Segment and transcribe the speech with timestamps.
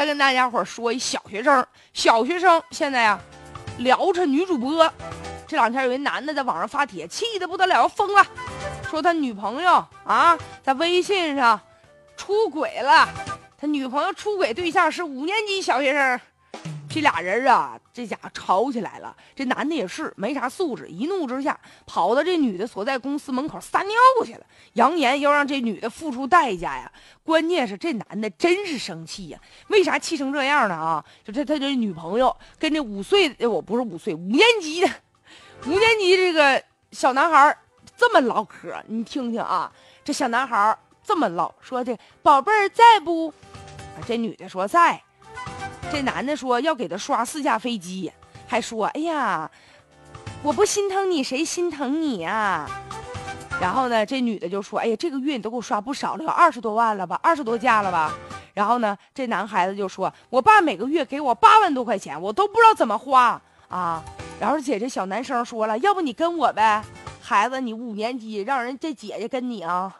[0.00, 3.20] 再跟大家伙说一小学生，小学生现在啊，
[3.76, 4.90] 聊着女主播。
[5.46, 8.26] 这两天有一男的在网上发帖，气得不得了，要疯了，
[8.88, 11.60] 说他女朋友啊在微信上
[12.16, 13.06] 出轨了，
[13.58, 16.18] 他女朋友出轨对象是五年级小学生。
[16.92, 19.16] 这俩人啊，这家伙吵起来了。
[19.36, 24.40] 这男的也是没啥素质，一怒之下跑到这女的所在公司门口撒尿去了，
[24.72, 26.90] 扬言要让这女的付出代价呀。
[27.22, 29.38] 关键是这男的真是生气呀，
[29.68, 30.74] 为啥气成这样呢？
[30.74, 34.88] 啊，就这他这女朋友跟这五岁，我不是五岁，五年级的，
[35.66, 36.60] 五年级这个
[36.90, 37.56] 小男孩
[37.96, 39.70] 这么唠嗑，你听听啊，
[40.02, 43.32] 这小男孩这么唠，说的宝贝儿在不？
[44.08, 45.00] 这女的说在。
[45.92, 48.10] 这男的说要给他刷四架飞机，
[48.46, 49.50] 还说：“哎呀，
[50.42, 52.68] 我不心疼你，谁心疼你呀？”
[53.60, 58.14] 然后呢，这女的就说：“哎呀，这个月你都给我刷不少了，有二十多万了吧，二十多架了吧？”
[58.54, 64.02] 然后呢，这男孩子就说：“我爸每个月给我八万多块钱，我都不知道怎么花啊。”
[64.40, 66.82] 然后姐这小男生说了：“要不你跟我呗，
[67.20, 69.96] 孩子，你五年级，让人这姐姐跟你啊。”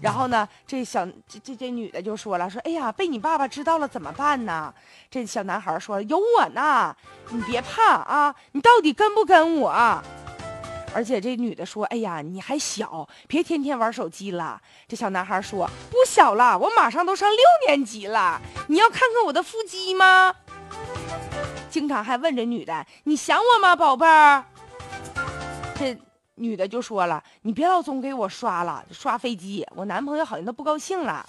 [0.00, 4.72] 然后呢，这小这这这女的就说了，说哎呀，被你爸爸知道了怎么办呢？
[5.10, 6.96] 这小男孩说有我呢，
[7.28, 10.02] 你别怕啊，你到底跟不跟我？
[10.92, 14.60] 而且这女的说，哎呀，你还小，别天天玩手机了。
[14.88, 20.34] 这小男孩说不小了，我马上都上六年级了，你要看看我的腹肌吗？
[21.68, 24.44] 经常还问这女的，你想我吗，宝贝儿？
[25.78, 25.96] 这。
[26.36, 29.66] 女的就说了：“你别老总给我刷了，刷飞机。
[29.76, 31.24] 我男朋友好像都不高兴了。”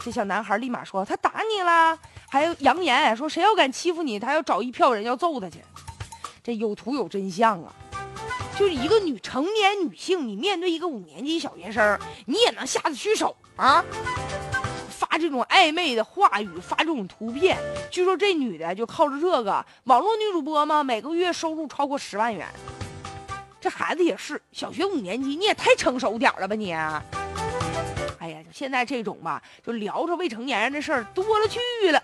[0.00, 5.60] 这小男孩立马说：“他打你了，还扬言说谁要敢欺负你，他要找一票人要揍他去。”
[6.42, 7.72] 这有图有真相啊！
[8.58, 13.82] 就是一个女成年女性，你面对一个五年级小学生，你也能下得去手啊？
[14.90, 17.56] 发这种暧昧的话语，发这种图片，
[17.90, 22.46] 据说这女的就靠着这个网络女主播嘛，每个月收入超过十万元。
[23.64, 26.70] 这孩子也是小学五年级，你也太成熟点了吧你！
[26.70, 31.58] 哎呀，现在这种吧，就聊着未成年人的事儿多了去
[31.90, 32.02] 了。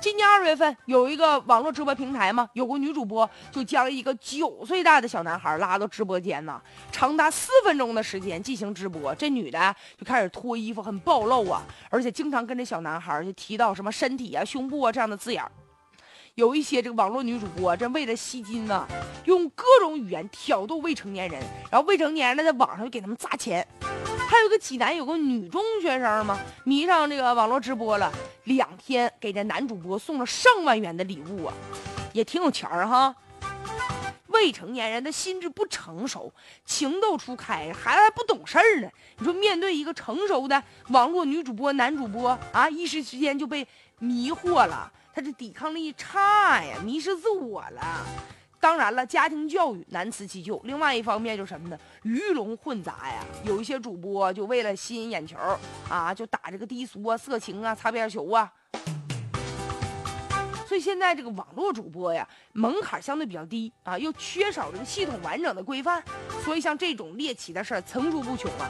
[0.00, 6.60] 今年二月份有一个网络直播平台嘛，有个女主播就将一个九岁大的小男孩拉到直播间呢，
[6.90, 9.14] 长达四分钟的时间进行直播。
[9.14, 15.52] 这女的就开始脱衣服，很暴露啊，而且经常跟这小男孩就提到什么身体啊、胸部啊这样的字眼儿。
[16.36, 18.86] 有一些这个网络女主播，这为了吸金呢，
[19.24, 23.66] 用各种语言挑逗未成年人，然后未成年人呢在网上就给他们砸钱。
[24.28, 28.12] 还有个济南有个女中学生嘛，迷上这个网络直播了，
[28.44, 31.54] 两天给这男主播送了上万元的礼物啊，
[32.12, 33.16] 也挺有钱儿哈。
[34.26, 36.30] 未成年人的心智不成熟，
[36.66, 38.90] 情窦初开，孩子还不懂事儿呢。
[39.16, 43.66] 你说面对一个成熟的网络女主播、男主播啊，一时之间就被
[44.00, 44.92] 迷惑了。
[45.16, 48.04] 他这抵抗力差呀，迷失自我了。
[48.60, 50.60] 当然了，家庭教育难辞其咎。
[50.64, 51.78] 另外一方面就是什么呢？
[52.02, 53.24] 鱼龙混杂呀。
[53.42, 55.38] 有一些主播就为了吸引眼球
[55.88, 58.52] 啊，就打这个低俗啊、色情啊、擦边球啊。
[60.68, 66.04] 所以现在这个网络主播呀，门槛相对比较低啊，又缺少这个系统完整的规范，
[66.44, 68.68] 所以像这种猎奇的事儿层出不穷啊。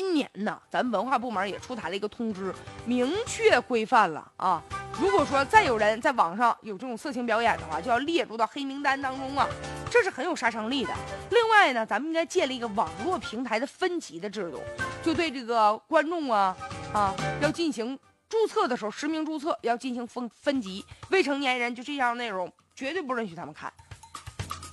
[0.00, 2.54] 今年呢，咱们文化部门也出台了一个通知，
[2.86, 4.62] 明确规范了啊。
[4.98, 9.46] 如果说再有人在网上有这种色情表演的话，就要列入到黑名单当中啊，
[9.90, 10.94] 这是很有杀伤力的。
[11.28, 14.62] 另外呢，咱们应该建立一个网络平台的分级的制度，
[15.02, 16.56] 就对这个观众啊
[16.94, 20.82] 啊要进行注册的时候实名注册，要进行分分级。
[21.10, 23.70] 未成年人就这样内容绝对不允许他们看，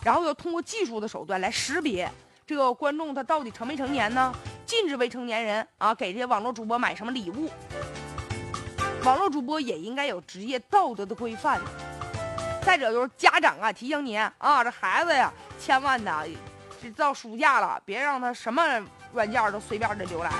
[0.05, 2.09] 然后要通过技术的手段来识别
[2.45, 4.33] 这个观众他到底成没成年呢？
[4.67, 7.49] 禁止未成年人啊给这些网络主播买什么礼物，
[9.05, 11.61] 网络主播也应该有职业道德的规范。
[12.61, 16.27] 再者就是家长啊提醒你啊，这孩子呀千万的，
[16.83, 18.61] 这到暑假了，别让他什么
[19.13, 20.33] 软件都随便的浏览。